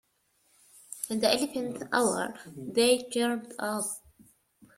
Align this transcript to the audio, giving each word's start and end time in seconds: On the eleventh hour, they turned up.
On 1.11 1.19
the 1.19 1.31
eleventh 1.31 1.83
hour, 1.93 2.33
they 2.57 3.07
turned 3.13 3.53
up. 3.59 3.85